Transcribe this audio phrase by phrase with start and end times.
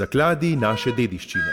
[0.00, 1.50] Zakladi naše dediščine.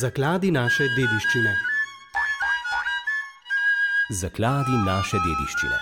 [0.00, 1.54] Zakladi naše dediščine.
[4.18, 5.78] Zakladi naše dediščine.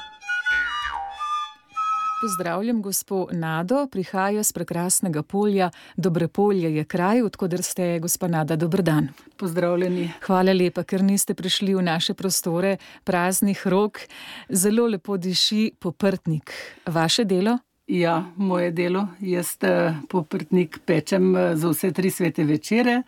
[2.20, 5.72] Pozdravljam gospo Nado, prihaja z prekrasnega polja.
[5.96, 9.10] Dobre polje je kraj, odkuder ste, gospa Nada, dobr dan.
[9.36, 10.12] Pozdravljeni.
[10.28, 14.06] Hvala lepa, ker niste prišli v naše prostore praznih rok.
[14.48, 16.54] Zelo lepo diši poprtnik.
[16.86, 17.58] Vaše delo?
[17.86, 19.08] Ja, moje delo.
[19.20, 19.56] Jaz
[20.08, 23.02] poprtnik pečem za vse tri svete večere,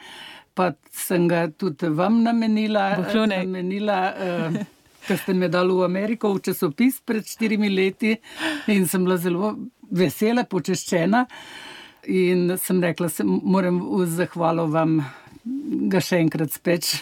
[0.55, 2.91] pa sem ga tudi vam namenila.
[2.97, 3.39] Bohlone.
[3.45, 4.65] namenila uh,
[5.07, 8.17] ker ste me dali v Ameriko v časopis pred štirimi leti
[8.73, 9.55] in sem bila zelo
[9.91, 11.25] vesela, počeščena.
[12.11, 14.99] In sem rekla, da moram v zahvalo vam
[15.91, 16.97] ga še enkrat speč.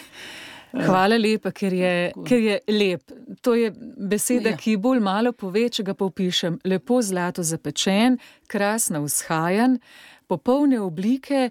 [0.75, 1.91] Hvala lepa, ker je,
[2.27, 3.11] ker je lep.
[3.41, 4.57] To je beseda, Ja.
[4.57, 6.59] ki bolj malo pove, če ga pa opišem.
[6.65, 8.17] Lepo zlato zapečen,
[8.47, 9.79] krasno vzhajan,
[10.27, 11.49] popolne oblike.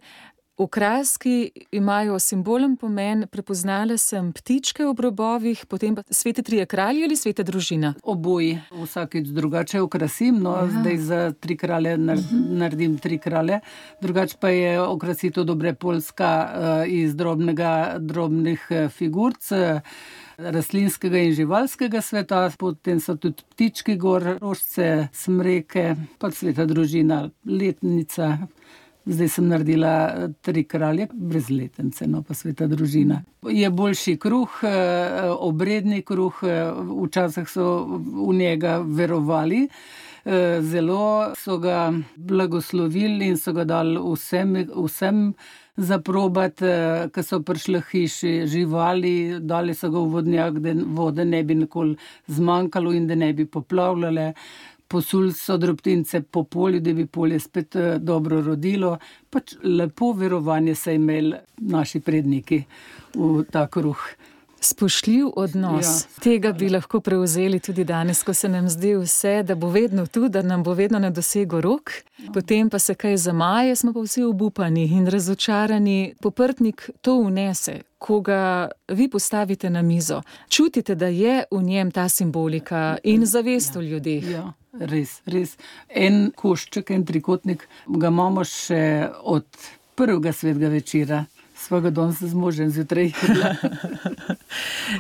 [0.57, 7.17] Okraski imajo simbolen pomen, prepoznala sem ptičke ob robovih, potem pa svete trije kralji ali
[7.17, 7.95] sveta družina.
[8.03, 10.69] Oboji, vsakeč drugače okrasim, no ja.
[10.71, 13.61] zdaj za tri kralje nar naredim tri kralje.
[14.01, 19.53] Drugače pa je okrasitev dobre polska uh, iz drobnega, drobnih eh, figurc.
[19.53, 19.81] eh,
[20.39, 28.39] Rastlinskega in živalskega sveta, potem so tudi ptički, gor, rožce, smreke, pa sveta družina, letnica.
[29.07, 33.21] Zdaj sem naredila eh, tri kralje, brez letence, no pa sveta družina.
[33.53, 36.73] Je boljši kruh, eh, obredni kruh, eh,
[37.05, 39.69] včasih so v njega verovali.
[40.25, 45.35] Eh, Zelo so ga blagoslovili in so ga dali vsem, vsem
[45.77, 46.63] za probat,
[47.13, 51.97] ki so prišli hiši, živali, dali so ga v vodnjak, da vode ne bi nikoli
[52.31, 54.33] zmanjkalo in da ne bi poplavljale.
[54.95, 58.93] Posuli so drobtince po polju, da bi polje spet eh, dobro rodilo.
[59.31, 61.35] Pač lepo verovanje so imeli
[61.67, 62.61] naši predniki
[63.15, 64.05] v ta kruh.
[64.65, 65.87] Spoštljiv odnos.
[65.87, 66.21] Ja.
[66.23, 70.29] Tega bi lahko prevzeli tudi danes, ko se nam zdi vse, da bo vedno tu,
[70.29, 71.93] da nam bo vedno na dosegu rok,
[72.35, 76.15] potem pa se kaj zamaje, smo pa vsi obupani in razočarani.
[76.21, 80.23] Poprtnik to unese, ko ga vi postavite na mizo.
[80.49, 84.31] Čutite, da je v njem ta simbolika in zavest o ljudeh.
[84.31, 85.59] Ja, res, res.
[85.89, 89.45] En košček, en trikotnik, ga imamo še od
[89.95, 91.25] prvega svetega večera.
[91.57, 93.55] Svega danes z možem zjutraj jedla.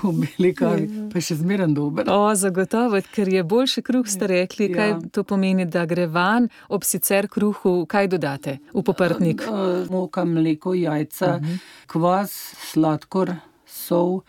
[0.02, 2.08] v beli kavi, pa je še zmeren dober.
[2.10, 5.00] O, zagotovo, ker je boljši kruh, ste rekli, kaj Ja.
[5.12, 9.42] to pomeni, da gre van ob sicer kruhu, kaj dodate v poprtnik.
[9.42, 11.40] Eh, Moka, mleko, jajca,
[11.86, 13.34] kvas, sladkor,
[13.66, 14.22] sol.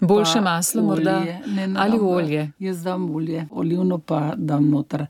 [0.00, 1.40] Boljše maslo morda olje.
[1.46, 2.52] Ne, ne ali dam, olje.
[2.58, 5.06] Jaz dam olje, olivno pa dam noter.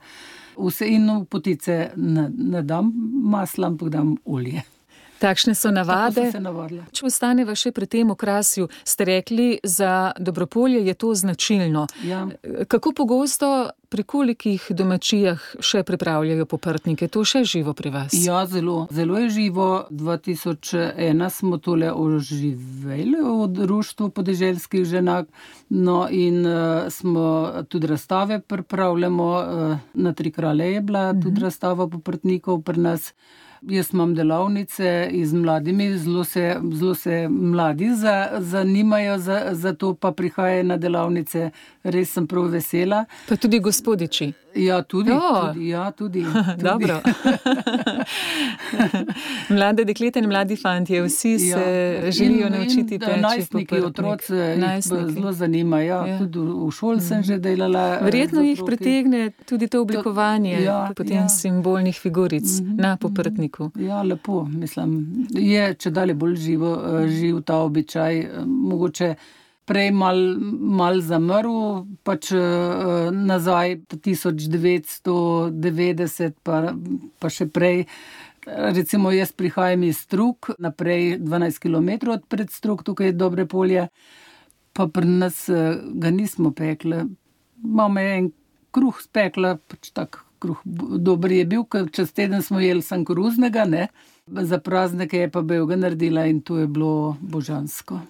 [0.58, 2.92] Vse v potice ne, ne dam
[3.22, 4.62] masla, ampak dam olje.
[5.20, 6.30] Takšne so navade.
[6.96, 11.84] Če ostaneva še pri tem okrasju, ste rekli, za Dobropolje je to značilno.
[12.08, 12.24] Ja.
[12.68, 17.10] Kako pogosto pri kolikih domačijah še pripravljajo poprtnike?
[17.12, 18.16] To še živo pri vas?
[18.16, 19.68] Ja, zelo, zelo je živo.
[19.90, 25.28] 2001 smo tole oživeli v društvu podeželskih ženak,
[25.68, 27.26] no in uh, smo
[27.68, 29.28] tudi razstave pripravljamo.
[29.28, 33.12] Uh, na tri kralje je bila tudi razstava poprtnikov pri nas.
[33.62, 39.94] Jaz imam delavnice z mladimi, zelo se, zelo se mladi za, zanimajo za, za to,
[39.94, 41.50] pa prihajajo na delavnice.
[41.82, 43.04] Res sem prav vesela.
[43.28, 44.32] Pa tudi gospodiči.
[44.56, 45.12] Ja, tudi.
[45.12, 45.46] O.
[45.46, 46.62] tudi, ja, tudi, tudi.
[46.62, 47.00] Dobro.
[49.50, 52.10] Mlade deklete in mladi fantje, vsi se Ja.
[52.10, 53.20] želijo In- naučiti in, peči.
[53.20, 54.32] Najstniki, otroci
[55.10, 55.86] zelo zanimajo.
[55.86, 56.06] Ja.
[56.06, 56.20] Ja.
[56.20, 57.92] Tudi v šoli sem že delala.
[57.92, 61.28] eh, Verjetno jih pritegne tudi to oblikovanje ja, potem ja.
[61.30, 62.44] simbolnih figuric
[62.76, 63.70] na poprtniku.
[63.76, 65.06] Ja, lepo, mislim.
[65.30, 68.18] Je če dalje bolj živo, eh, živ ta običaj.
[68.18, 69.14] eh, Mogoče
[69.70, 70.18] prej mal,
[70.80, 76.74] mal zamrl, pač eh, nazaj 1990, pa,
[77.22, 77.86] pa še prej.
[78.50, 83.86] Recimo, jaz prihajam iz Struk, naprej 12 km od predstruk, tukaj je dobre polje,
[84.74, 87.06] pa pri nas eh, ga nismo pekli.
[87.60, 88.32] Je en
[88.74, 93.64] kruh spekla, pač tak kruh dober je bil, ker čez teden smo jedli sem koruznega,
[93.68, 93.88] ne.
[94.26, 98.00] Za praznike je pa bil ga naredila in to je bilo božansko.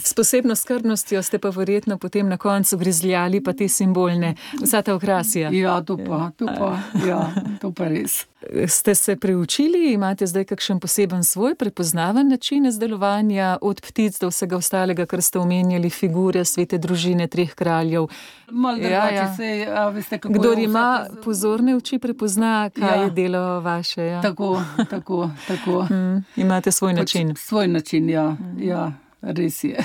[0.00, 4.94] S posebno skrbnostjo ste pa verjetno potem na koncu grizljali pa te simbolne, vsa ta
[4.94, 5.50] okrasja.
[5.50, 7.30] Ja, to pa, to pa, ja,
[7.60, 8.26] to pa res.
[8.68, 14.56] Ste se preučili, imate zdaj kakšen poseben svoj prepoznaven način izdelovanja od ptic do vsega
[14.56, 18.06] ostalega, kar ste omenjali, figure, svete družine, treh kraljev?
[18.50, 19.34] Malo Ja, ja.
[19.36, 23.02] se, a veste, Kdor ima vsaka- pozorne oči, prepozna, kaj Ja.
[23.02, 24.02] je delo vaše.
[24.04, 24.22] Ja.
[24.22, 24.60] Tako,
[24.90, 25.82] tako, tako.
[25.84, 27.28] Mm, imate svoj način.
[27.28, 28.92] Pač svoj način, ja, ja,
[29.26, 29.84] res je.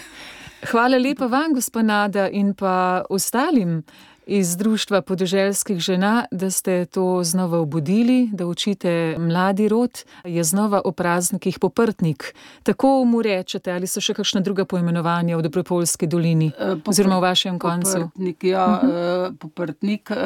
[0.71, 3.83] Hvala lepa vam, gospod Nada, in pa ostalim
[4.30, 10.81] iz Društva podeželskih žena, da ste to znova obudili, da učite mladi rod, je znova
[10.86, 12.36] o praznikih poprtnik.
[12.63, 17.18] Tako mu rečete, ali so še kakšna druga poimenovanja v Dobropolski dolini Eh, popr- oziroma
[17.18, 18.00] v vašem koncu?
[18.06, 20.18] Poprtnik, ja, uh poprtnik, uh,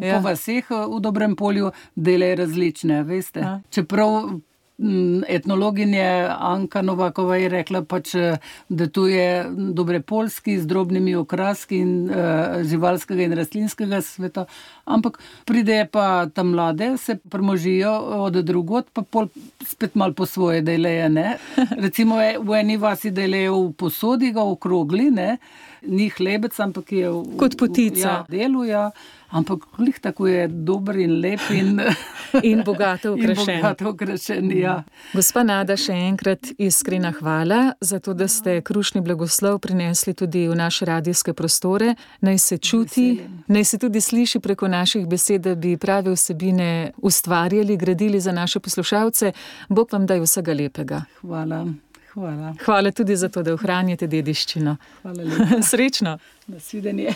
[0.00, 0.16] Ja.
[0.16, 3.40] po vaseh eh, v dobrem polju delajo različne, veste.
[3.40, 3.60] Ja.
[3.70, 4.40] Čeprav
[4.82, 8.36] mm, etnologinja Anka Novakova je rekla, pač, eh,
[8.68, 14.44] da tu je dobre polski z drobnimi okraski in uh, živalskega in rastlinskega sveta,
[14.84, 17.92] ampak pride pa tam mlade, se premožijo
[18.26, 19.28] od drugot, pa pol
[19.66, 21.38] spet mal po svoje delajo, ne.
[21.84, 25.38] Recimo e- v eni vasi delajo v posodi, ga okrogli, ne.
[25.82, 27.94] Ni hlebec, ampak je v, Kot potica.
[27.96, 28.84] v, ja, delu, ja.
[29.32, 31.80] Ampak glih tako je dober in lep in,
[32.42, 33.56] In bogato in okrašen.
[33.56, 34.52] bogato okrašen.
[34.52, 34.82] Ja.
[35.12, 40.54] Gospa Nada, še enkrat iskrena hvala za to, da ste krušni blagoslov prinesli tudi v
[40.54, 41.94] naše radijske prostore.
[42.20, 43.06] Naj se čuti,
[43.46, 48.60] naj se tudi sliši preko naših besed, da bi prave vsebine ustvarjali, gradili za naše
[48.60, 49.32] poslušalce.
[49.68, 51.02] Bog vam daj vsega lepega.
[51.20, 51.66] Hvala,
[52.14, 54.76] hvala, Hvala tudi za to, da ohranjate dediščino.
[55.02, 55.62] hvala lepa.
[55.70, 56.18] Srečno!
[56.46, 57.14] Nasvidenje.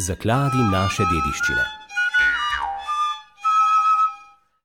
[0.00, 1.79] Zakladi naše dediščine.